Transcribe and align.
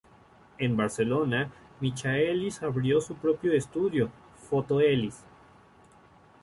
En 0.57 0.75
Barcelona, 0.75 1.51
Michaelis 1.79 2.63
abrió 2.63 2.99
su 3.01 3.13
propio 3.13 3.53
estudio, 3.53 4.09
"Foto-elis". 4.49 5.23